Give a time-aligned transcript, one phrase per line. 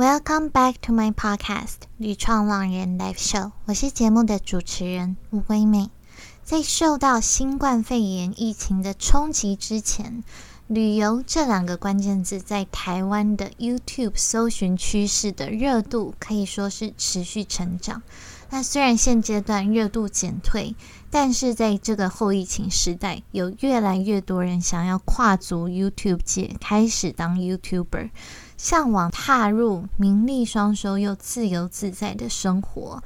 [0.00, 5.90] Welcome back to my podcast《旅创浪人 Live Show》，我是节目的主持人吴威美。
[6.42, 10.24] 在受到新冠肺炎疫情的冲击之前，
[10.68, 18.02] 旅游这两个关键字在台湾的 YouTube 搜寻趋势的热度可以说是持续成长。
[18.48, 20.74] 那虽然现阶段热度减退，
[21.10, 28.10] 但是在这个后疫情时代，有越来越多人想要跨足 YouTube 界，开始当 YouTuber，
[28.62, 33.02] 向往踏入名利双收又自由自在的生活。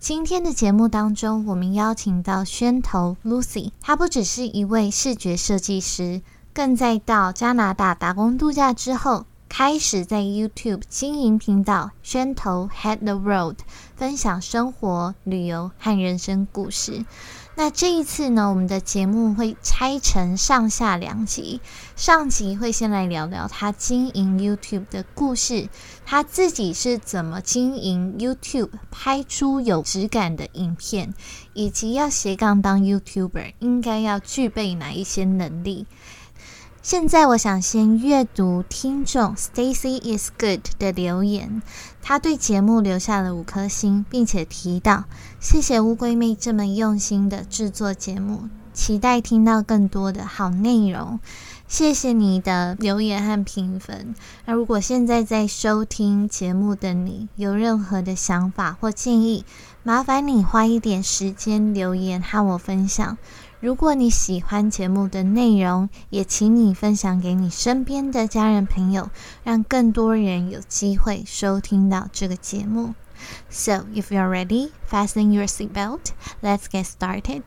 [0.00, 6.22] 今天的节目当中，我们邀请到宣头 Lucy，她不只是一位视觉设计师，
[6.52, 9.26] 更在到加拿大打工度假之后。
[9.48, 13.54] 开始在 YouTube 经营频道，宣头 Head the Road，
[13.94, 17.04] 分享生活、旅游和人生故事。
[17.58, 21.62] 那这一次呢，我们的节目会拆成上下两集。
[21.96, 25.70] 上集会先来聊聊他经营 YouTube 的故事，
[26.04, 31.14] 他自己是怎么经营 YouTube，拍出有质感的影片，
[31.54, 35.86] 以及要斜杠当 YouTuber 应该要具备哪一些能力。
[36.82, 41.60] 现在我想先阅读听众 Stacy is good 的留言，
[42.08, 45.06] 他对节目留下了五颗星，并且提到
[45.40, 51.18] 谢谢乌龟妹这么用心的制作节目，期待听到更多的好内容。
[51.66, 54.14] 谢谢你的留言和评分。
[54.44, 59.44] 那如果现在在收听节目的你有任何的想法或建议，
[59.82, 63.18] 麻烦你花一点时间留言和我分享。
[63.58, 69.08] 如果你喜欢节目的内容，也请你分享给你身边的家人朋友，
[69.42, 72.94] 让更多人有机会收听到这个节目。
[73.48, 76.10] So, if you're ready, fasten your seatbelt.
[76.42, 77.42] Let's get started.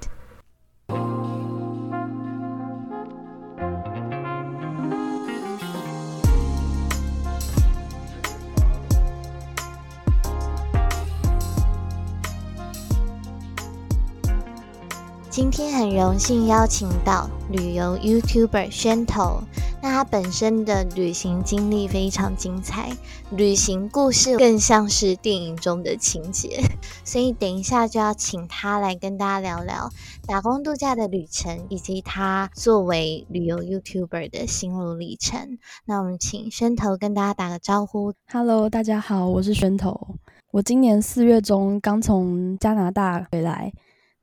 [15.41, 19.41] 今天很荣幸邀请到旅游 YouTuber 宣头，
[19.81, 22.89] 那他本身的旅行经历非常精彩，
[23.31, 26.61] 旅行故事更像是电影中的情节，
[27.05, 29.89] 所以等一下就要请他来跟大家聊聊
[30.27, 35.57] 打工度假的旅程，以及他作为旅游 YouTuber 的心路历程。
[35.85, 38.13] 那我们请宣头跟大家打个招呼。
[38.29, 40.15] Hello，大家好，我是宣头，
[40.51, 43.71] 我今年四月中刚从加拿大回来。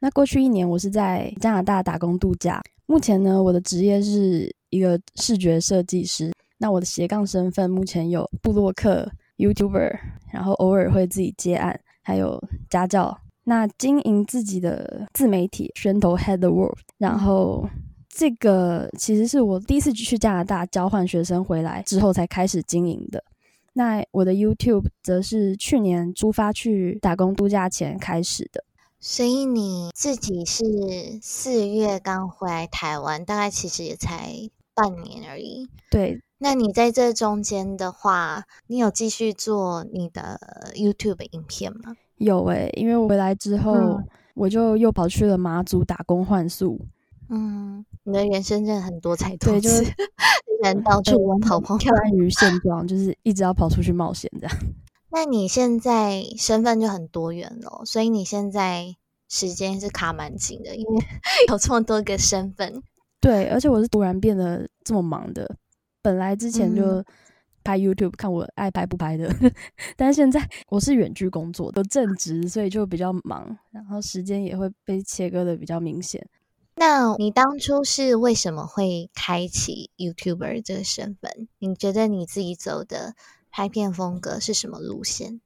[0.06, 2.62] 那过去一年，我是在加拿大打工度假。
[2.87, 6.31] 目前呢，我的职业是一个视觉设计师。
[6.59, 9.99] 那我的斜杠身份目前有布洛克、YouTuber，
[10.33, 12.41] 然后偶尔会自己接案，还有
[12.71, 13.19] 家教。
[13.43, 16.78] 那经营自己的自媒体，宣头 Head the World。
[16.99, 17.69] 然后
[18.09, 23.25] 这个其实是我第一次去加拿大交换学生回来之后才开始经营的。
[23.72, 28.62] 那我的 YouTube 则是去年出发去打工度假前开始的。
[29.09, 30.65] 所以你自己是
[31.22, 34.33] 四月刚回来台湾，大概其实也才
[34.75, 35.69] 半年而已。
[35.93, 40.41] 对，那你在这中间的话，你有继续做你的
[40.75, 41.95] YouTube 影片吗？
[42.16, 44.00] 有诶，因为我回来之后，
[44.34, 46.81] 我就又跑去了马祖打工换宿。
[47.28, 49.84] 嗯，你的人生真的很多彩多姿，
[50.65, 54.56] 人 到处跑跑，跳于现状，就是一直要跑出去冒险这样。
[55.16, 58.94] 那你现在身份就很多元了，所以你现在
[59.31, 61.04] 时间是卡蛮紧的，因为
[61.49, 62.82] 有这么多个身份。
[63.19, 65.56] 对，而且我是突然变得这么忙的。
[66.03, 67.03] 本来之前就
[67.65, 69.34] 拍 YouTube，看我爱拍不拍的，
[69.97, 76.28] 但是现在我是远距工作，都正职，所以就比较忙，然后时间也会被切割的比较明显。
[76.75, 81.48] 那你当初是为什么会开启 YouTuber 这个身份？
[81.59, 83.15] 你觉得你自己走的？
[83.56, 85.41] 拍片风格是什么路线？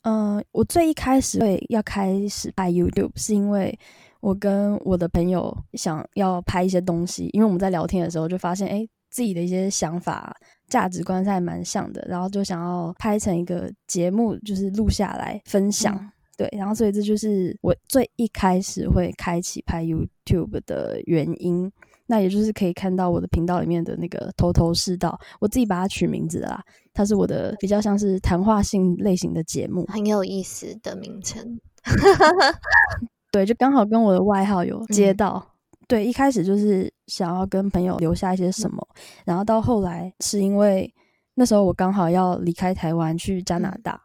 [0.00, 3.78] 嗯，我最一开始会要开始拍 YouTube，是因为
[4.20, 10.34] 我跟我的朋友想要拍一些东西，因为我们在聊天的时候就发现，哎，自己的一些想法、
[10.68, 16.10] 价值观是还蛮像的，然后就想要拍成一个节目，就是录下来分享。
[16.38, 21.70] 对，然后所以这就是我最一开始会开启拍 YouTube 的原因。
[22.10, 26.60] 那也就是可以看到我的频道里面的那个头头是道，我自己把它取名字啦，
[26.92, 31.60] 它是我的比较像是谈话性类型的节目，很有意思的名称。
[33.30, 35.54] 对，就刚好跟我的外号有接到。
[35.86, 38.84] 对，一开始就是想要跟朋友留下一些什么，
[39.24, 40.92] 然后到后来是因为
[41.36, 44.02] 那时候我刚好要离开台湾去加拿大，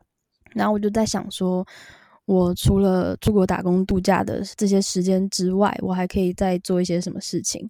[0.53, 1.65] 然后我就在想说。
[2.25, 7.69] 我除了出国打工度假的这些时间之外，我还可以再做一些什么事情？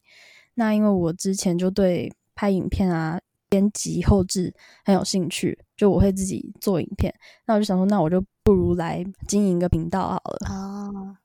[0.54, 3.20] 那因为我之前就对拍影片啊
[3.50, 4.54] 编辑后置
[4.86, 7.14] 很有兴趣，就我会自己做影片。
[7.46, 10.50] 那我就想说，那我就不如来经营一个频道好了。
[10.50, 11.16] 哦，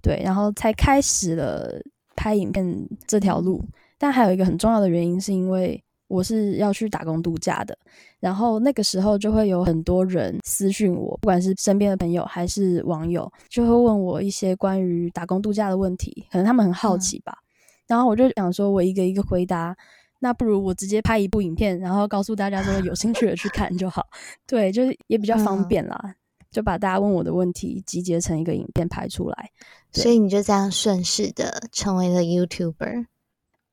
[0.00, 1.80] 对，然后才开始了
[2.14, 3.64] 拍影片这条路。
[3.98, 5.82] 但还有一个很重要的原因，是因为
[6.12, 7.76] 我是要去打工度假的，
[8.20, 17.38] 然后那个时候就会有很多人私讯我，不管是身边的朋友还是网友，就会问我一些关于打工度假的问题，可能他们很好奇吧。
[17.86, 19.74] 然后我就想说，我一个一个回答，
[20.18, 24.06] 那不如我直接拍一部影片，然后告诉大家说有兴趣的去看就好。
[24.46, 26.14] 对，就是也比较方便啦，
[26.50, 29.50] 就把大家问我的问题集结成一个影片拍出来。
[29.92, 33.06] 所以你就这样顺势的成为了 YouTuber。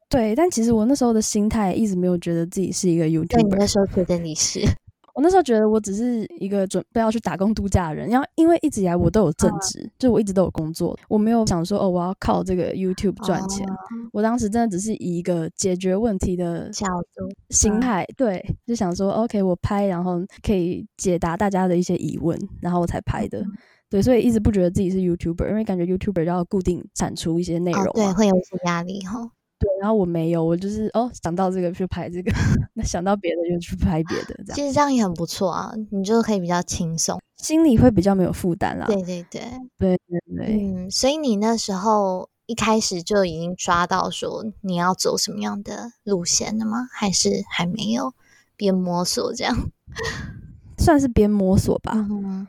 [0.09, 3.43] 对，但其实我那时候的心态一直没有觉得自己是一个 YouTuber。
[3.43, 4.59] 你那时候觉得你是？
[5.15, 13.67] 我那时候觉得我只是一个准备要去打工度假的人，然后因为一直以来我都有正职，就我一直都有工作，我没有想说哦我要靠这个 YouTube 赚钱。
[14.13, 23.43] 我当时真的只是以一个解决问题的角度心态，对，就想说 OK 我拍，然后可以解答大家的一些疑问，然后我才拍的。
[23.89, 29.19] 对，所以一直不觉得自己是 YouTuber，因为感觉 YouTuber 要固定产出一些内容，对，会有一些压力哈。
[29.19, 29.29] 对，
[29.79, 32.31] 然后我没有，我就是哦，想到这个就拍这个，
[32.75, 34.55] 那想到别的就去拍别的，这样。
[34.55, 38.85] 其实这样也很不错啊，你就可以比较轻松，心里会比较没有负担啦。
[38.87, 39.41] 对对对，
[39.77, 40.57] 对对对。
[40.59, 46.87] 嗯，所以你那时候一开始就已经抓到说你要走什么样的路线了吗？
[46.91, 48.13] 还是还没有
[48.57, 49.55] 边摸索这样？
[50.77, 51.93] 算是边摸索吧。
[51.95, 52.47] 嗯，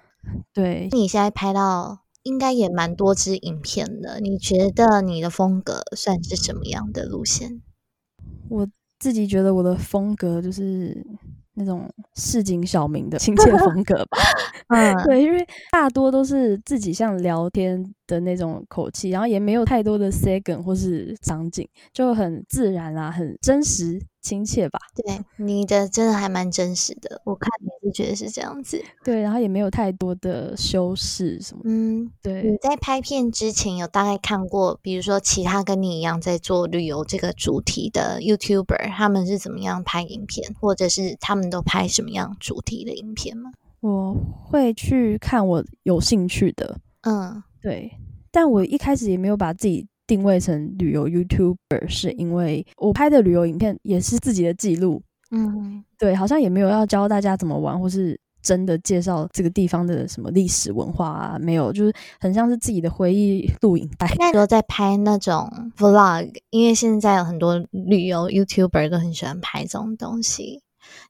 [0.52, 0.88] 对。
[0.92, 1.99] 你现在拍到。
[2.22, 7.60] 应该也蛮多支影片的，你觉得你的风格算是什么样的路线？
[8.48, 8.68] 我
[8.98, 11.06] 自己觉得我的风格就是
[11.54, 14.18] 那种市井小民的亲切风格吧。
[14.68, 24.02] 嗯，对，因为大多都是自己像聊天的那种口气，然后也没有太多的 second 或是场景，就很自然啊，很真实。
[24.22, 28.78] 亲切吧，对你的真的还蛮真实的，我看也是觉得是这样子。
[29.02, 31.62] 对，然后也没有太多的修饰什么。
[31.64, 32.42] 嗯，对。
[32.42, 43.50] 你在拍片之前有大概看过，比如说其他跟你一样在做旅游这个主题的 YouTuber，他们是怎么样拍影片，或者是他们都拍什么样主题的影片吗？
[43.80, 44.14] 我
[44.44, 47.90] 会去看我有兴趣的，嗯，对。
[48.30, 49.86] 但我一开始也没有把自己。
[50.06, 64.12] 定位成旅游 YouTuber 是因为我拍的旅游影片也是自己的记录，嗯，对，好像也没有要教大家怎么玩，或是真的介绍这个地方的什么历史文化啊，没有，就是很像是自己的回忆录影带。
[64.18, 70.60] 那时候在拍那种 Vlog，因为现在有很多旅游 YouTuber 都很喜欢拍这种东西，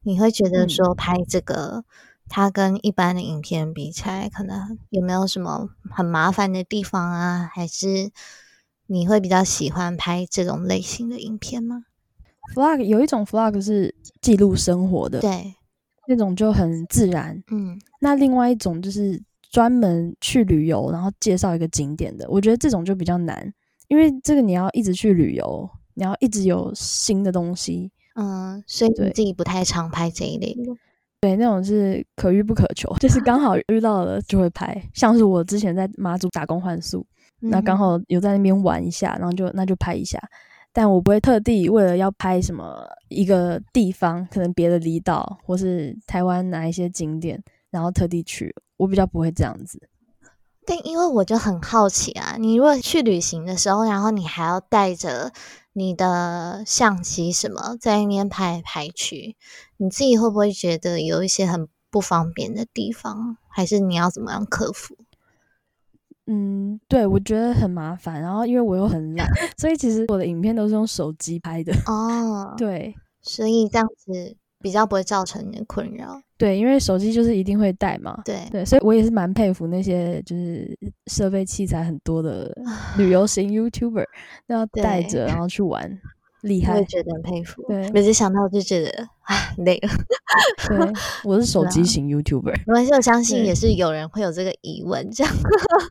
[0.02, 1.82] 你会觉得说拍这个，
[2.30, 7.50] 它跟一般的影片比起来，可能有没有什么很麻烦的地方啊？
[7.52, 8.10] 还是？
[8.92, 11.84] 你会比较喜欢拍这种类型的影片吗
[12.56, 15.54] ？Vlog 有一种 Vlog 是记录生活的，对，
[16.08, 17.40] 那种就很自然。
[17.52, 23.54] 嗯，那另外一种就是专门去旅游，然后介绍一个景点的，我觉得这种就比较难，
[23.86, 27.92] 因为这个你要一直去旅游，你要一直有新的东西。
[28.16, 30.74] 嗯，所以你自己不太常拍这一类的。
[31.20, 37.06] 对，那种是可遇不可求，就是刚好遇到了就会拍，像是我之前在马祖打工换宿。
[37.42, 40.18] 那刚好有在那边玩一下，然后就那就拍一下，
[40.72, 49.78] 但我不会特地为了要拍什么一个地方，可能别的离岛或是台湾哪一些景点，然后特地去，我比较不会这样子。
[50.66, 55.32] 但因为我就很好奇啊，你如果去旅行的时候，然后你还要带着
[55.72, 59.36] 你的相机什么在那边拍来拍去，
[59.76, 63.36] 你自己会不会觉得有一些很不方便的地方？
[63.48, 64.96] 还是你要怎么样克服？
[66.26, 71.72] 嗯，对，我觉得很麻烦，然后因为我又很懒， 所以其实我的影片都是用手机拍的。
[71.86, 76.22] 哦，对，所以这样子比较不会造成你的困扰。
[76.40, 78.18] 对，因为手机就是一定会带嘛。
[78.24, 80.74] 对对，所以我也是蛮佩服那些就是
[81.08, 82.50] 设备器材很多的
[82.96, 84.06] 旅游型 YouTuber，
[84.46, 86.00] 要带着然后去玩。
[86.42, 87.62] 厉害，我也觉得很佩服。
[87.68, 88.88] 对，每次想到就觉得
[89.24, 89.90] 啊累了。
[90.66, 90.92] 对，
[91.22, 92.54] 我是 手机型 YouTuber。
[92.66, 95.30] 没关系，我相信也是有人会有这个疑问，这样，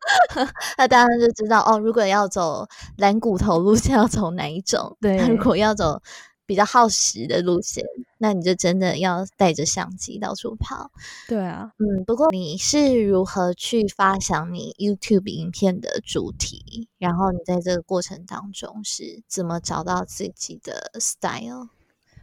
[0.80, 1.78] 那大家就知道哦。
[1.78, 2.66] 如果要走
[2.98, 4.98] 蓝骨头路线，要走哪一种？
[5.00, 6.02] 对，如果要走。
[6.50, 7.86] 比较耗时的路线，
[8.18, 10.90] 那你就真的要带着相机到处跑。
[11.28, 16.90] 对啊，嗯，不过你是如何去发想你 YouTube 影片的主题？
[16.98, 21.68] 然后你在这个过程当中是怎么找到自己的 style？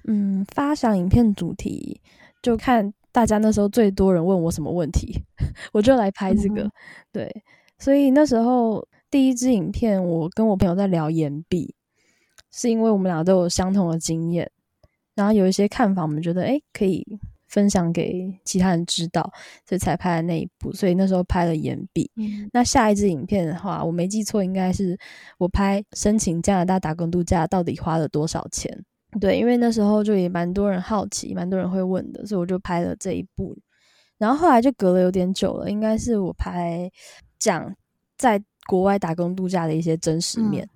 [0.09, 2.00] 嗯，发想影片主题
[2.42, 5.23] 就看大家那时候最多人问我什么问题，
[5.73, 6.68] 我就来拍这个。
[7.12, 7.33] 对，
[7.78, 11.76] 所以那时候第一支影片，我跟我朋友在聊岩壁。
[12.56, 14.50] 是因为我们俩都有相同的经验，
[15.14, 17.06] 然后有一些看法，我们觉得诶可以
[17.48, 19.30] 分享给其他人知道，
[19.68, 20.72] 所以才拍了那一部。
[20.72, 22.10] 所以那时候拍了岩壁。
[22.16, 24.98] 嗯那下一支影片的话，我没记错，应该是
[25.36, 28.75] 我拍申请加拿大打工度假到底花了多少钱。
[29.20, 33.56] 对，因为那时候就也蛮多人好奇，蛮多人会问的，所以我就拍了这一部。
[34.18, 36.90] 然后后来就隔了有点久了，应该是我拍
[37.38, 37.75] 讲
[38.16, 40.68] 在国外打工度假的一些真实嗯面。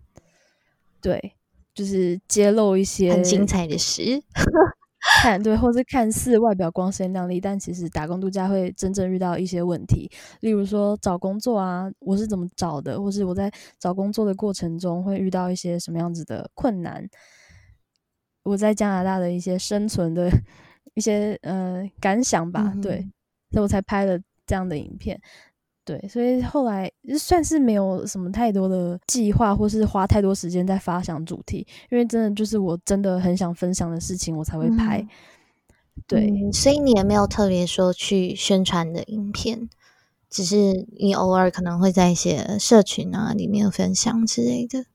[1.00, 1.34] 对，
[1.74, 4.22] 就是揭露一些很精彩的事。
[5.22, 10.10] 看对，或是看似外表光鲜亮丽，但其实打工度假会真正遇到一些问题，
[10.40, 17.08] 例如说找工作啊，我是怎么找的，或是我在找工作的过程中会遇到一些什么样子的困难，
[18.42, 20.30] 我在加拿大的一些生存的
[20.94, 23.12] 一些呃感想吧，对嗯，
[23.52, 25.18] 所以我才拍了这样的影片。
[25.84, 34.99] 对，所以后来就算是没有什么太多的计划，或是花太多时间在发想主题，因为真的就是我真的很想分享的事情，我才会拍。
[34.99, 35.08] 嗯
[36.06, 39.68] 对，嗯所以你也没有特别说去宣传的影片，
[40.30, 44.87] 只是你偶尔可能会在一些社群啊里面分享之类的。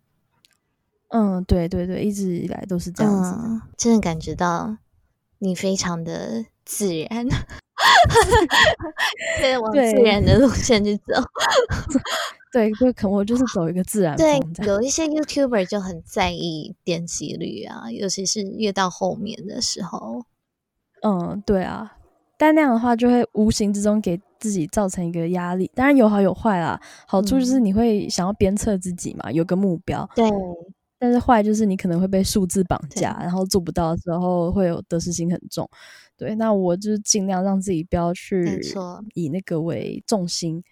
[1.10, 3.36] 嗯，对对对，一直以来都是这样子。
[3.38, 4.78] 嗯，真的感觉到
[5.38, 7.28] 你非常的自然，
[9.40, 11.04] 对，往自然的路线去走。
[12.52, 14.40] 对，就可能我就是走一个自然对。
[14.66, 20.24] 有一些 YouTuber 就很在意点击率啊，尤其是越到后面的时候。
[21.02, 21.98] 嗯，对啊。
[22.38, 25.70] 但那样的话，就会无形之中给自己造成一个压力。
[25.74, 26.80] 当然有好有坏啦。
[27.08, 30.10] 好处就是嗯你会想要鞭策自己嘛，有个目标。
[30.16, 30.30] 对，
[31.00, 35.70] 但是坏就是你可能会被数字绑架，然后做不到的时候会有得失心很重。
[36.18, 38.62] 对，那我就是尽量让自己不要去，
[39.14, 40.64] 以那个为重心，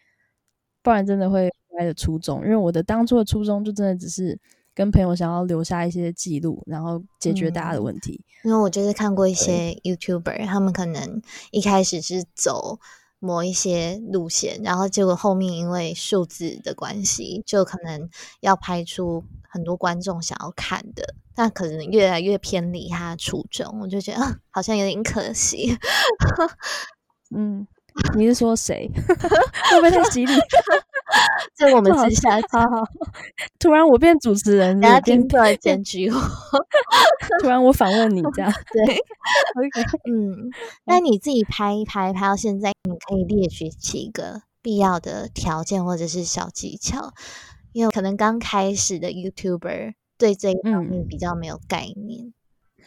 [0.81, 2.43] 不然真的会歪的初衷。
[2.43, 4.39] 因为我的当初的初衷就真的只是
[4.73, 8.23] 跟朋友想要留下一些记录，然后解决大家的嗯问题。
[8.43, 11.21] 因为我就是看过一些 YouTuber，他们可能
[11.51, 12.79] 一开始是走
[13.25, 18.09] 某一些路线，然后结果后面因为数字的关系，就可能
[18.41, 25.77] 要拍出很多观众想要看的，但可能越来越偏离他的初衷，我就觉得，好像有点可惜。
[27.33, 27.65] 嗯，
[28.15, 28.91] 你是说谁？
[29.71, 30.33] 会不会太激励？
[31.57, 32.83] 所以我们之下，好好，
[33.59, 36.19] 突然我变主持人，大家变听出来检举我。
[37.41, 38.51] 突然我访问你这样。
[38.73, 40.49] 对，OK，嗯，
[40.85, 47.13] 那你自己拍一拍，拍到现在，你可以列举几个必要的条件或者是小技巧，
[47.71, 52.33] 因为可能刚开始的 YouTuber 对这一方嗯面比较没有概念。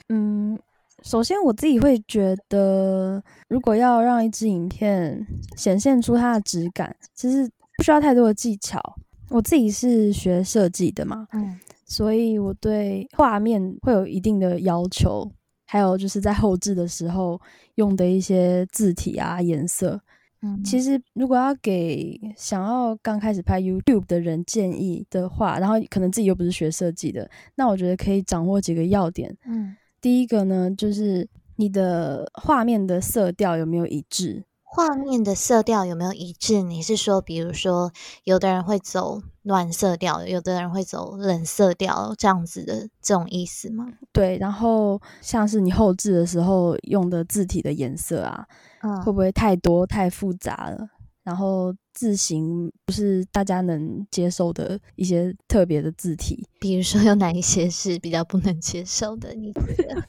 [0.09, 0.59] 嗯，
[1.03, 8.81] 首先我自己会觉得，如果要让一支影片显现出它的质感，其实不需要太多的技巧。
[9.29, 15.31] 我自己是学设计的嘛，嗯所以我对画面会有一定的要求，
[15.67, 17.41] 还有就是在后置的时候
[17.77, 20.01] 用的一些字体啊、颜色。
[20.43, 29.37] 嗯，其实如果要给想要刚开始拍 YouTube 的人建议的话，然后可能自己又不是学设计的，那我觉得可以掌握几个要点。
[29.47, 34.45] 嗯，第一个呢，就是你的画面的色调有没有一致？
[34.77, 36.61] 画面的色调有没有一致？
[36.61, 37.91] 你是说，比如说，
[38.25, 43.87] 有的人会走暖色调，有的人会走冷色调，这样子的这种意思吗？
[44.13, 48.47] 对，然后像是你后置的时候用的字体的颜色啊，
[48.83, 50.87] 嗯会不会太多太复杂了？
[51.27, 56.47] 然后字形不是大家能接受的一些特别的字体。
[56.61, 59.35] 比如说有哪一些是比较不能接受的？
[59.35, 60.03] 你觉得？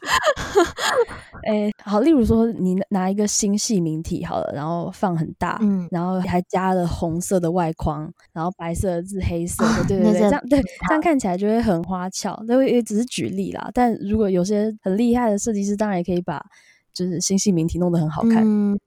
[1.49, 12.39] 诶，好，例如说你拿一个新系名体好了，然后放很大，嗯然后还加了红色的外框，然后白色的字，黑色的，啊对 对对，这样对，这样看起来就会很花俏。
[12.47, 16.39] 那也只是举例啦，但如果有些很厉害的设计师，当然也可以把
[16.93, 18.43] 就是新系名体弄得很好看。
[18.45, 18.77] 嗯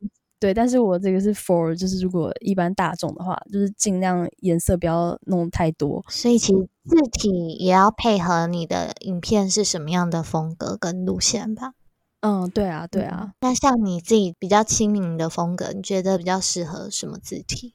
[0.40, 6.02] 对，但是我这个是 for 就是如果一般大众的话，就是尽量颜色不要弄太多。
[6.09, 11.75] 所以其实字体也要配合你的影片是什么样的风格跟路线吧。
[12.23, 13.20] 嗯，对啊，对啊。
[13.26, 17.75] 嗯那像你自己比较亲民的风格，你觉得比较适合什么字体？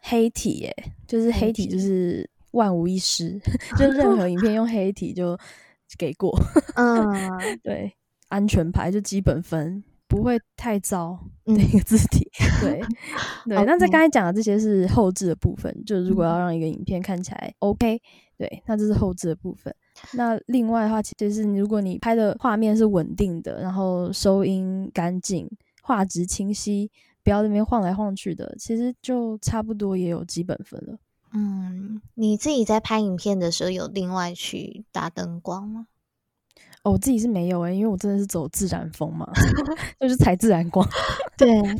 [0.00, 3.40] 黑体耶，就是黑黑体就是万无一失，
[3.78, 5.38] 就任何影片用黑体就
[5.96, 6.38] 给过。
[6.74, 7.10] 嗯
[7.64, 7.94] 对，
[8.28, 9.82] 安全牌就基本分，
[10.14, 12.28] 不会太糟嗯的一个字体。
[12.60, 12.80] 对
[13.46, 18.00] 对，那在刚才讲的这些是后置的部分，就是如果嗯要让一个影片看起来 OK，
[18.38, 19.74] 对，那这是后置的部分。
[20.12, 25.48] 那另外的话，其实是如果你拍的画面是稳定的，然后收音干净，
[25.82, 26.90] 画质清晰，
[27.22, 30.98] 不要那边晃来晃去的，其实就差不多也有基本分了。
[31.32, 35.86] 嗯，你自己在拍影片的时候有另外去打灯光吗？
[36.84, 39.26] 哦，我自己是没有哎，因为我真的是走自然风嘛，
[39.98, 40.86] 就是采自然光。
[41.36, 41.74] 对对，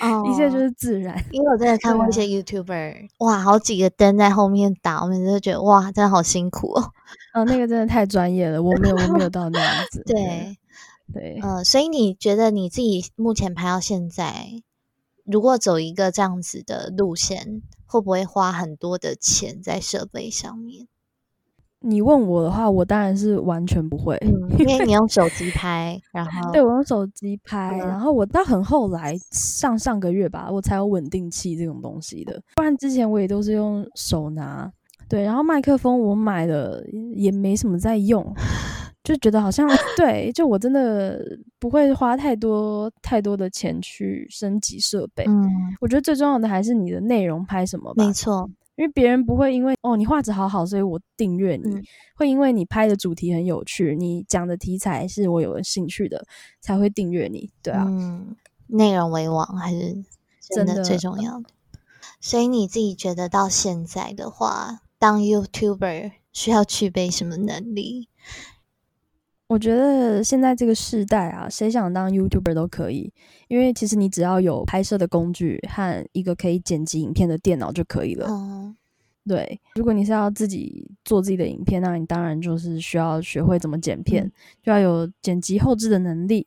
[0.00, 1.22] 哦，一切就是自然。
[1.32, 6.92] 因为我真的看过一些 YouTuber，哇，好几个灯在后面打，我们就觉得哇，真的好辛苦哦。
[7.34, 10.02] 哦，那个真的太专业了，我没有，我没有到那样子。
[10.06, 10.56] 对
[11.12, 14.62] 对，嗯，所以你觉得你自己目前拍到现在，
[15.24, 20.86] 如果走一个这样子的路线，会不会花很多的钱在设备上面？
[21.80, 24.18] 你问我的话，我当然是完全不会，
[24.58, 34.70] 因为你用手机拍，然后 对我用手机拍，然后我到很后来上上个月吧，我才有稳定器这种东西的，不然之前我也都是用手拿。
[35.08, 38.22] 对，然后麦克风我买了也没什么在用，
[39.02, 39.66] 就觉得好像
[39.96, 41.24] 对，就我真的
[41.58, 45.24] 不会花太多太多的钱去升级设备。
[45.26, 45.48] 嗯，
[45.80, 48.04] 我觉得最重要的还是你的内容拍什么吧。
[48.04, 48.50] 没错。
[48.78, 51.82] 因为别人不会因为哦你画质好好，所以我订阅你，
[52.14, 56.24] 会因为你拍的主题很有趣，你讲的题材是我有兴趣的，
[56.60, 57.50] 才会订阅你。
[57.60, 58.36] 对啊，嗯，
[58.68, 60.04] 内容为王还是
[60.54, 61.50] 真的最重要的。
[62.20, 68.08] 所以你自己觉得到现在的话，当 YouTuber 需要具备什么能力？
[69.48, 73.10] 我觉得现在这个时代啊，谁想当 YouTuber 都可以，
[73.48, 78.26] 因为其实你只要有拍摄的工具和一个可以剪辑影片的电脑就可以了。
[78.28, 78.76] 嗯，
[79.26, 79.58] 对。
[79.74, 84.30] 如果你是要自己做自己的影片，那你当然就是需要学会怎么剪片，
[84.62, 86.46] 就要有剪辑后置的能力。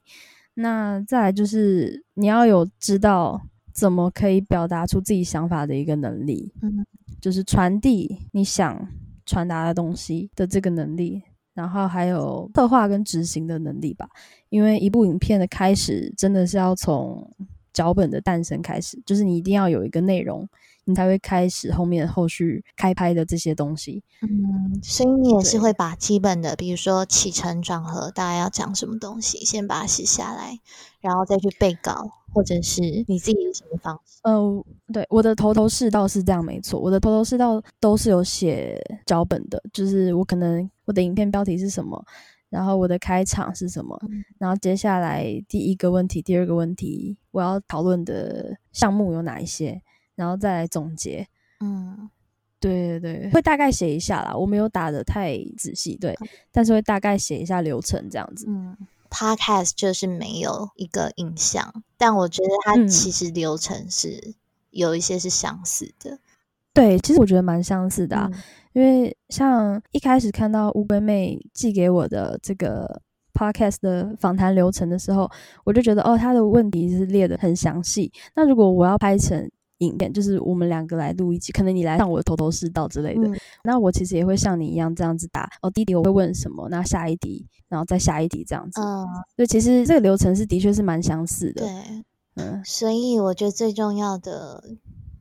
[0.54, 3.42] 那再来就是你要有知道
[3.74, 6.86] 怎么可以表达出自己想法的一个能力，嗯，
[7.20, 8.88] 就是传递你想
[9.26, 11.24] 传达的东西的这个能力。
[11.54, 14.08] 然后还有策划跟执行的能力吧，
[14.50, 17.30] 因为一部影片的开始真的是要从
[17.74, 20.48] 脚本的诞生开始，就是你一定要有一个内容，
[20.86, 24.04] 你才会开始后面后续开拍的这些东西。
[24.22, 30.60] 嗯，所以你也是会把基本的，比如说起承转合，大概要讲什么东西，先把它写下来，
[31.00, 32.21] 然后再去背稿。
[32.34, 34.20] 或者是你自己有什么方式？
[34.24, 42.04] 呃，对，我的头头是道是这样，没错，我的头头是道都是有写脚本的，就是我可能我的影片标题是什么，
[42.50, 44.00] 然后我的开场是什么，
[44.38, 49.82] 然后接下来第一个问题、第二个问题，我要讨论的项目有哪一些，
[50.16, 51.28] 然后再来总结。
[51.60, 52.10] 嗯，
[52.60, 56.16] 对对对，会大概写一下啦，我没有打的太仔细，对，
[56.52, 58.46] 但是会大概写一下流程这样子。
[58.48, 58.78] 嗯。
[59.12, 64.34] Podcast 就是没有一个影像，但我觉得它其实流程是
[64.70, 66.18] 有一些是相似的。
[66.74, 68.32] 对，其实我觉得蛮相似的，啊，
[68.72, 73.02] 因为像一开始看到乌龟妹寄给我的这个
[73.34, 75.30] Podcast 的访谈流程的时候，
[75.66, 78.10] 我就觉得哦，他的问题是列的很详细。
[78.36, 83.30] 那如果我要拍成影片就是我们两个来录一集，可能你来上我的头头是道之类的。
[83.64, 88.80] 那我其实也会像你一样这样子打哦，弟弟我会问什么，那下一题，然后再下一题这样子。
[88.82, 91.64] 嗯，所以其实这个流程是的确是蛮相似的。
[91.64, 91.72] 对，
[92.36, 94.64] 嗯，所以我觉得最重要的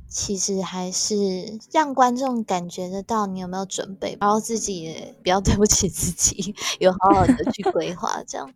[0.09, 8.53] 其实还是让观众感觉得到你有没有准备，然后自己也不要 对不起自己，有好好的去规划这样。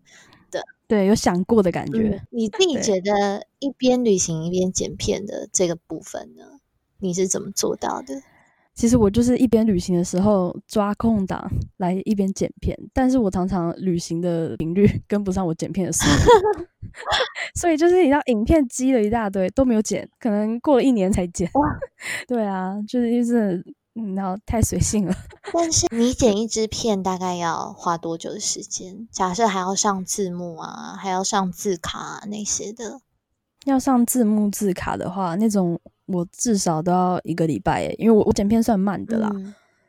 [0.87, 2.23] 对，有想过的感觉。
[2.31, 6.43] 你自己觉得一边旅行一边剪片的这个部分呢，
[6.99, 8.23] 你是怎么做到的？
[8.75, 16.67] 其实我就是一边旅行的时候抓空档来一边剪片，但是我常常旅行的频率 跟不上我剪片的速度，
[17.55, 21.49] 所以就是你知道，影片积了一大堆都没有剪，可能过了一年才剪。
[22.27, 23.65] 对啊，就是就是。
[23.97, 25.15] 嗯，然后太随性了。
[25.53, 29.07] 但是你剪一支片大概要花多久的时间？
[29.11, 33.01] 假设还要上字幕啊，还要上字卡那些的。
[33.67, 39.31] 要上字幕字卡的话，那种我至少都要一个礼拜耶，因为我我剪片算慢的啦。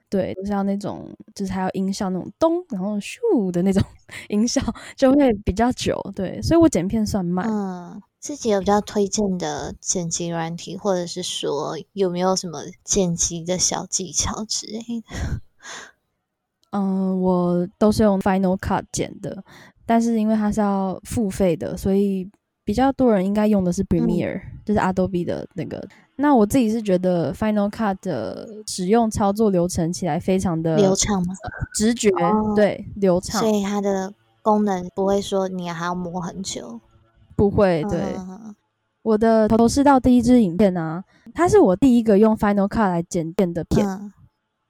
[0.07, 3.83] 对，就像那种就是还要音效那种咚，然后咻的那种
[4.29, 4.61] 音效
[4.95, 5.99] 就会比较久。
[6.15, 7.45] 对，所以我剪片算慢。
[7.49, 8.01] 嗯。
[8.25, 15.41] 自己有比较推荐的剪辑软体，或者是说有没有什么剪辑的小技巧之类的？
[16.73, 19.43] 嗯，我都是用 Final Cut 剪的，
[19.85, 22.27] 但是因为它是要付费的，所以
[22.63, 25.87] 比较多人应该用的是 Premiere，就是 Adobe 的那个。
[26.15, 31.35] 那我自己是觉得 Final Cut 的使用操作流程起来非常的流畅吗？
[31.75, 32.09] 直觉
[32.55, 34.11] 对流畅，所以它的
[34.41, 36.81] 功能不会说你还要磨很久。
[37.35, 37.99] 不会，对，
[39.01, 43.85] 我的头头是道第一支影片啊，它是我第一个用 Final Cut 来剪片的片，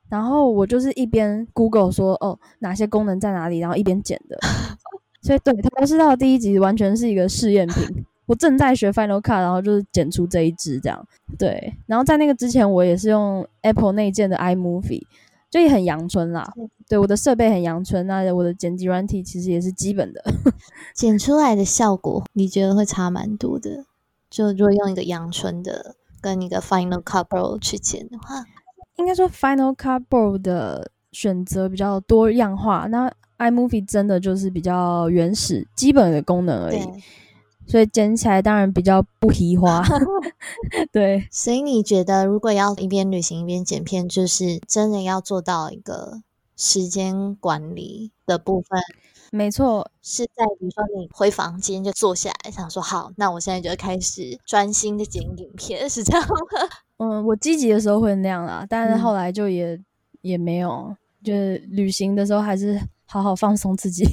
[0.10, 4.38] 然后我就是一边 Google 说哦哪些功能在哪里，然后一边剪的，
[5.22, 15.04] 所以对头头是道第一集完全是一个试验品， 我正在学 Final Cut，然后就是剪出这一支这样，对，然后在那个之前我也是用 Apple 内建的 iMovie。
[15.56, 16.46] 就也很阳春啦。
[16.86, 20.22] 对，我的设备很阳春，那我的剪辑软体其实也是基本的，
[20.94, 23.86] 剪出来的效果你觉得会差蛮多的？
[24.30, 28.44] 就如果用一个阳春的跟一个 Final Cut Pro 去剪的话，
[28.98, 36.86] 应该说 Final Cut Pro 的选择比较多样化，那 iMovie 真的就是比较原始、基本的功能而已。
[37.68, 39.84] 所以剪起来当然比较不皮花，
[40.94, 41.28] 对。
[41.32, 46.22] 所以你觉得，如果要一边旅行一边剪片，就是真的要做到一个
[46.56, 48.80] 时间管理的部分？
[49.32, 56.36] 没错，是在比如说你回房间就坐下来，想说好，那我现在就开始专心的剪影片，是这样吗？
[56.98, 59.78] 嗯，我积极的时候会那样啦，但是后来就也
[60.22, 62.80] 也没有，就是旅行的时候还是。
[63.08, 64.04] 好好放松自己，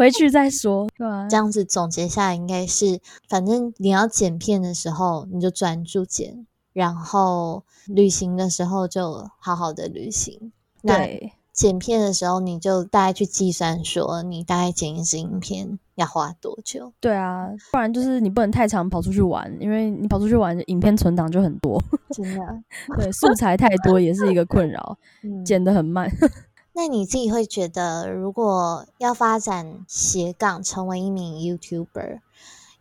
[0.00, 1.28] 回去再说，对吧？
[1.28, 10.52] 这样子总结下来，应该是，反正你要剪片的时候，你就专注剪；然后旅行的时候，就好好的旅行。
[10.82, 16.94] 对，剪片的时候，你就大概去计算说，你大概剪一支影片要花多久？
[16.98, 21.78] 对啊，不然就是你不能太常跑出去玩，因为你跑出去玩，影片存档就很多。
[22.14, 22.40] 真的，
[22.96, 24.96] 对，素材太多也是一个困扰，
[25.44, 26.10] 剪得很慢。
[26.72, 32.20] 那你自己会觉得，如果要发展斜杠，成为一名 YouTuber，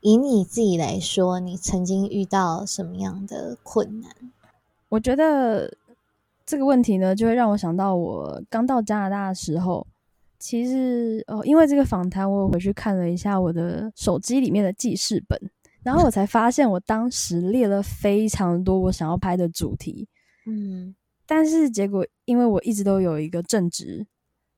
[0.02, 4.12] 以你自己来说，你曾经遇到什么样的困难？
[4.89, 5.75] 我觉得
[6.45, 9.86] 这个问题呢，就会让我想到我刚到加拿大的时候，
[10.38, 15.38] 其实哦，因为这个访谈，我回去看了一下我的手机里面的记事本，
[15.84, 20.08] 然后我才发现，我当时列了非常多我想要拍的主题，
[20.45, 20.95] 嗯。
[21.29, 24.03] 但是结果，因为我一直都有一个正职，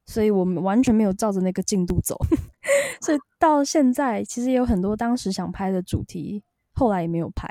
[0.06, 2.16] 所以我们完全没有照着那个进度走，
[3.04, 6.42] 所以到现在其实有很多当时想拍的主题，
[6.74, 7.46] 后来也没有拍，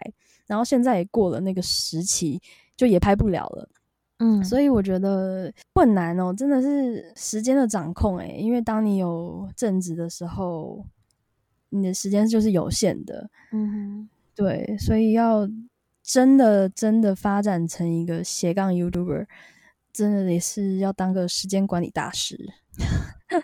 [0.46, 2.40] 然后现在也过了那个时期，
[2.78, 3.68] 就也拍不了了。
[4.20, 10.82] 嗯，所以我觉得困难哦，真的是时间的掌控诶，因为当你有正职的时候，
[11.68, 13.28] 你的时间就是有限的。
[13.52, 15.46] 嗯，对，所以要。
[16.12, 19.26] 真的真的发展成一个斜杠 YouTuber，
[19.92, 22.52] 真的也是要当个时间管理大师。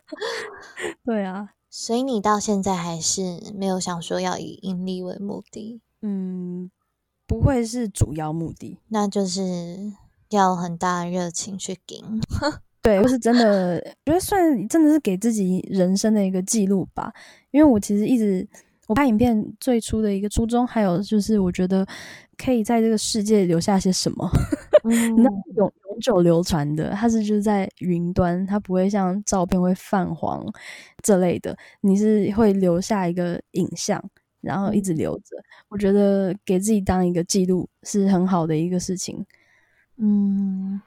[1.07, 3.23] 对啊，所以你到现在还是
[3.55, 5.81] 没有想说要以盈利为目的？
[6.03, 6.69] 嗯，
[7.25, 9.93] 不会是主要目的，那就是
[10.31, 12.21] 要很大的热情去顶。
[12.83, 17.15] 对，我是真的，觉得算真的是给自己人生的一个记录吧。
[17.53, 18.49] 因为我其实一直。
[18.89, 21.85] 我拍影片最初的一个初衷，还有就是我觉得
[22.37, 24.31] 可以在这个世界留下些什么，
[24.85, 25.25] 那
[25.57, 30.45] 永永久流传的，它是就是在云端，它不会像照片会泛黄
[31.03, 34.03] 这类的，你是会留下一个影像，
[34.41, 35.37] 然后一直留着。
[35.69, 39.25] 我觉得给自己当一个记录是很好的一个事情。
[39.97, 40.81] 嗯，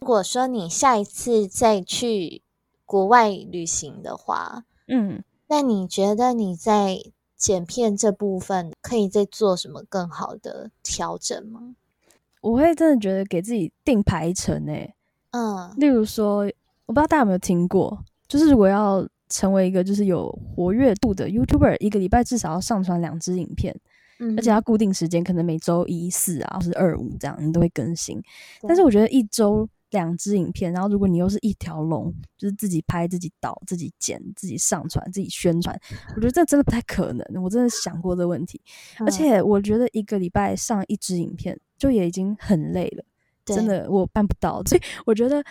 [0.00, 2.42] 如果说你下一次再去
[2.86, 6.98] 国外旅行的话，嗯，那你觉得你在
[7.36, 11.74] 剪片这部分可以再做什么更好的调整吗？
[12.40, 14.94] 我会真的觉得给自己定排程诶，
[15.30, 16.40] 嗯，例如说，
[16.86, 23.74] 我不知道大家有没有听过，就是如果要成为一个就是有活跃度的 YouTuber，一个礼拜至少要上传两支影片，
[24.20, 28.22] 嗯，而且要固定时间，可能每周一四啊，或是二五这样，你都会更新。
[28.62, 29.68] 但是我觉得一周。
[29.94, 35.78] 两支影片，然后如果你又是一条龙，就是自己拍、自己导、自己剪、自己上传、自己宣传，
[36.16, 37.24] 我觉得这真的不太可能。
[37.42, 38.60] 我真的想过这个问题，
[38.98, 43.04] 而且我觉得一个礼拜上一支影片就也已经很累了，
[43.44, 44.60] 真的我办不到。
[44.64, 45.44] 所以我觉得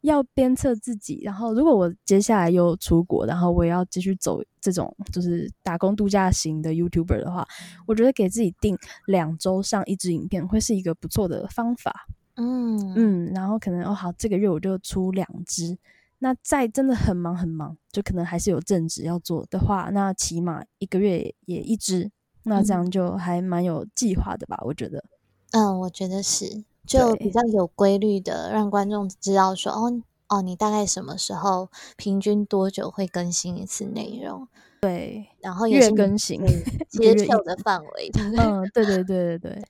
[0.00, 7.46] 要鞭策自己，然后如果我接下来又出国，然后我也要继续走这种就是打工度假型的 YouTuber 的话，
[7.86, 12.06] 我觉得给自己定两周上一支影片会是一个不错的方法。
[12.40, 15.76] 嗯嗯，然后可能哦好，这个月我就出两支。
[16.22, 22.10] 那再真的很忙很忙，就可能还是有正职要做的话，那起码一个月也一支。
[22.42, 24.58] 那这样就还蛮有计划的吧？
[24.64, 25.04] 我觉得。
[25.52, 34.46] 嗯，我觉得是，就比较有规律的，让观众知道说，哦哦，你大概什么时候，平均多久会更新一次内容？
[34.80, 36.40] 对，然后也是更新
[36.88, 38.10] 接受的范围。
[38.38, 39.62] 嗯，对对对对对。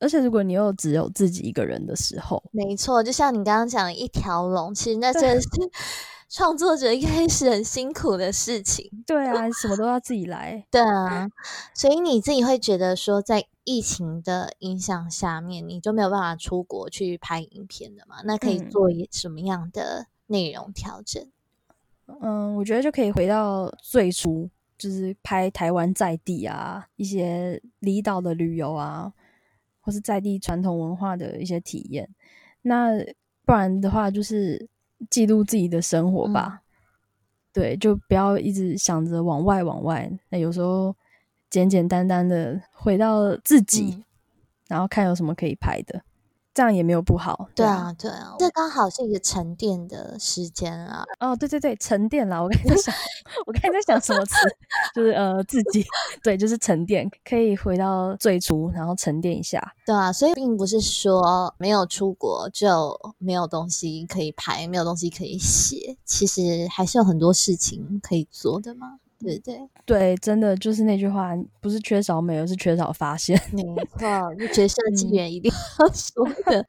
[0.00, 5.48] 而且，如果你又只有自己一个人的时候，没错，就像你刚刚讲一条龙，其实那真的是
[6.30, 8.90] 创作者一开始很辛苦的事情。
[9.06, 10.64] 对啊，什么都要自己来。
[10.70, 11.28] 对啊，
[11.74, 18.22] 所以你自己会觉得说，在疫情的影响下面，你就没有办法出国去拍影片的嘛？
[18.24, 21.26] 那可以做什么样的内容调整？
[22.22, 29.12] 嗯，我觉得就可以回到最初，就是拍台湾在地啊，一些离岛的旅游啊。
[29.90, 32.08] 或是在地传统文化的一些体验，
[32.62, 32.96] 那
[33.44, 34.68] 不不然的话就是
[35.10, 36.62] 记录自己的生活吧。
[37.52, 40.08] 对，就不要一直想着往外往外。
[40.28, 40.94] 那有时候
[41.50, 44.04] 简简单单的回到自己，
[44.68, 46.00] 然后看有什么可以拍的。
[46.60, 51.02] 这样也没有不好，对啊，对啊，这刚好是一个沉淀的时间啊。
[51.18, 52.38] 哦，对对对，沉淀啦。
[52.38, 52.94] 我刚才想，
[53.46, 54.34] 我刚才在想什么词，
[54.94, 55.82] 就是呃，自己
[56.22, 59.58] 对，就是沉淀，可以回到最初，然后沉淀一下。
[59.86, 68.98] 对啊，所以并不是说没有出国就没有东西可以拍，没有东西可以写，其实还是有很多事情可以做的嘛。
[69.20, 73.38] 对对对，真的就是那句话，不是缺少美，而是缺少发现。
[73.52, 73.62] 没
[73.98, 76.64] 错，就觉得设计员一定要 说的。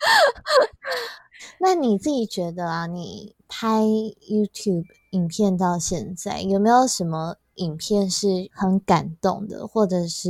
[1.60, 10.30] 那你自己觉得啊，你拍 YouTube 影片到现在，有没有什么影片是很感动的，或者是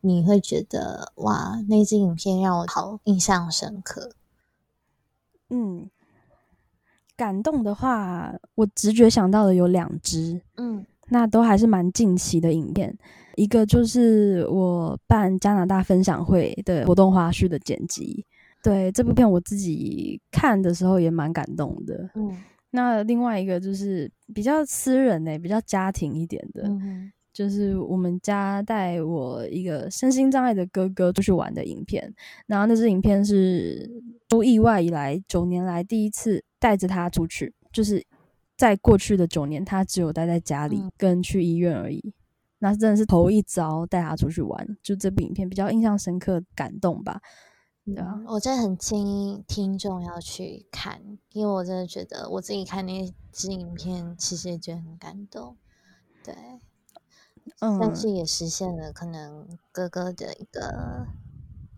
[0.00, 4.12] 你会觉得哇，那支影片让我好印象深刻？
[5.48, 5.88] 嗯，
[7.16, 10.42] 感动的话，我直觉想到的有两支。
[10.56, 10.84] 嗯。
[11.08, 12.92] 那都还是蛮近期的影片，
[13.36, 18.24] 一个就是我办加拿大分享会的活动花絮的剪辑，
[18.62, 22.10] 对这部片我自己看的时候也蛮感动的。
[22.16, 22.36] 嗯，
[22.70, 26.68] 那另外一个就是比较私人诶，比较家庭一点的，
[27.32, 32.12] 就是我们家带我一个身心障碍的哥哥出去玩的影片，
[32.46, 33.88] 然后那支影片是
[34.28, 38.04] 出意外以来九年来第一次带着他出去，就是。
[38.56, 42.14] 在过去的九年，他只有待在家里跟去医院而已。
[42.58, 47.20] 那真的是头一遭带他出去玩，就这部影片比较印象深刻、感动吧。
[47.84, 51.00] 对啊，我真的很建议听众要去看，
[51.32, 55.56] 因为我真的觉得我自己看那支影片，其实也觉得很感动。
[56.24, 56.34] 对，
[57.60, 61.06] 嗯，但是也实现了可能哥哥的一个。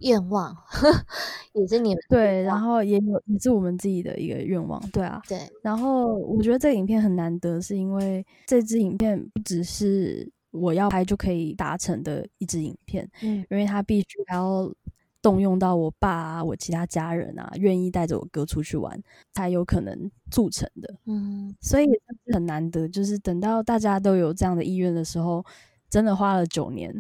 [0.01, 0.57] 愿望
[1.55, 5.41] 也是你们对，然后也有也是我们自己的一个愿望，对啊，对。
[5.63, 14.73] 然后我觉得这个影片很难得，是因为这支影片不只是我要拍就可以达成的一支影片，嗯，因为它必须还要
[15.21, 19.01] 动用到我爸啊，我其他家人啊，愿意带着我哥出去玩，
[19.33, 21.55] 才有可能促成的，嗯。
[21.61, 21.87] 所以
[22.33, 25.45] 很难得，就是等到大家都有这样的意愿的时候，
[25.91, 26.95] 真的花了九年，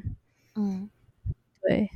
[0.56, 0.90] 嗯。
[1.68, 1.86] 对，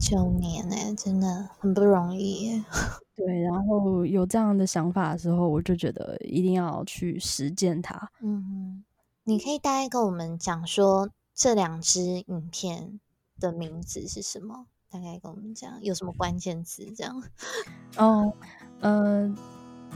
[0.00, 2.60] 九年哎，真的很不容易。
[3.14, 8.10] 对，然后有这样的想法的时候，我就觉得一定要去实践它。
[8.20, 8.82] 嗯，
[9.22, 12.98] 你可以大概跟我们讲说这两支影片
[13.38, 14.66] 的名字是什么？
[14.90, 16.84] 大概跟我们讲有什么关键词？
[16.96, 17.22] 这样。
[17.98, 18.32] 哦，
[18.80, 19.32] 呃，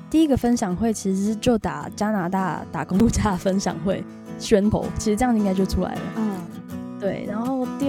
[0.09, 4.05] 第一个分享会其实就打加拿大打工度假分享会
[4.39, 6.03] 宣头，其实这样应该就出来了。
[6.17, 6.37] 嗯。
[6.99, 7.27] 对，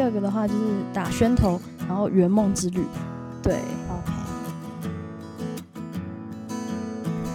[0.08, 0.60] 二个的话就是
[0.94, 2.82] 打宣头，然后圆梦之旅。
[3.44, 3.56] 对
[3.90, 4.14] ，OK。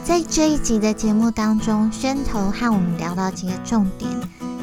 [0.02, 4.11] 在这一集的节目当中，宣头和我们聊到几个重点。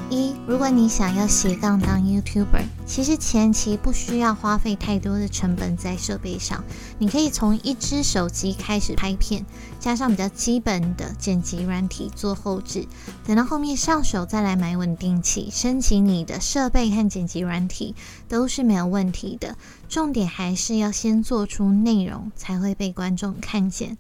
[0.09, 6.63] 一，如果你想要斜杠当 YouTuber，其实前期不需要花费太多的成本在设备上，
[6.97, 9.45] 你可以从一只手机开始拍片，
[9.79, 12.87] 加上比较基本的剪辑软体做后置，
[13.23, 17.93] 等到后面上手再来买稳定器，升级你的设备和剪辑软体
[18.27, 19.55] 都是没有问题的。
[19.87, 23.97] 重点还是要先做出内容，才会被观众看见。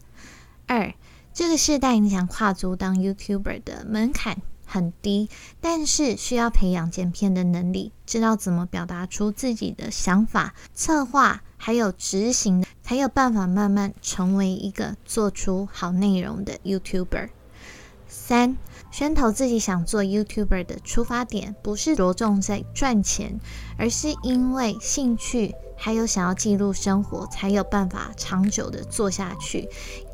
[0.65, 0.91] 二，
[1.35, 4.41] 这个时代你想跨足当 YouTuber 的门槛。
[4.71, 5.27] 很低，
[5.59, 17.29] 但是需要培养剪片的能力，知道怎么表达出自己的想法、策划，还有执行，才有办法慢慢成为一个做出好内容的 YouTuber。
[18.07, 18.57] 三，
[18.91, 23.39] 宣头自己想做 YouTuber 的出发点，不是着重在赚钱，
[23.77, 29.67] 而是因为兴趣，还有想要记录生活，才有办法长久的做下去。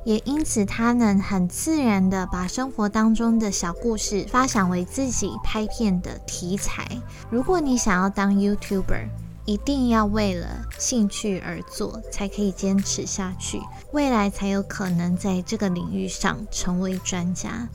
[0.06, 6.88] 也因此，他能很自然的把生活当中的小故事发想为自己拍片的题材。
[7.32, 9.08] 如果你想要当 YouTuber，
[9.46, 13.60] 一定要为了兴趣而做，才可以坚持下去，
[13.94, 17.68] 未来才有可能在这个领域上成为专家。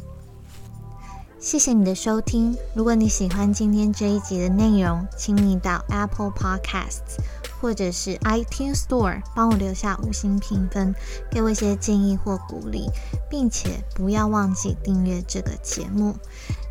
[1.40, 2.56] 谢谢你的收听。
[2.74, 7.18] 如果你喜欢今天这一集的内容，请你到 Apple Podcasts。
[7.60, 10.94] 或者是 iTunes Store 帮我留下五星评分，
[11.30, 12.88] 给我一些建议或鼓励，
[13.28, 16.16] 并且不要忘记订阅这个节目。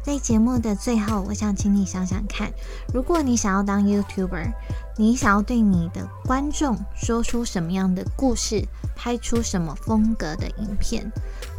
[0.01, 2.51] 在节目的最后，我想请你想想看，
[2.93, 4.51] 如果你想要当 YouTuber，
[4.97, 11.11] 你想要对你的观众说出什么样的故事，拍出什么风格的影片？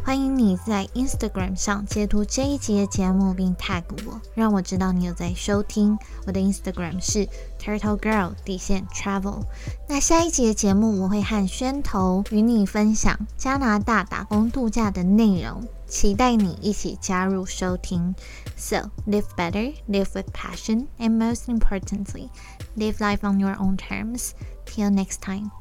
[0.03, 5.97] 欢迎你在 Instagram 上截图这一集的节目并 tag 我，让我知道你有在收听。
[6.25, 7.27] 我的 Instagram 是
[7.59, 9.43] Turtle Girl 底线 Travel。
[9.87, 18.15] 那下一集的节目我会和宣头与你分享加拿大打工度假的内容，期待你一起加入收听。
[18.57, 22.29] So live better, live with passion, and most importantly,
[22.75, 24.31] live life on your own terms.
[24.65, 25.51] Till next time.